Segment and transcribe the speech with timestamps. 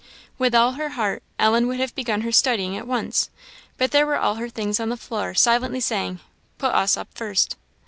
[0.39, 3.29] With all her heart Ellen would have begun her studying at once,
[3.77, 6.21] but there were all her things on the floor, silently saying,
[6.57, 7.55] "Put us up first."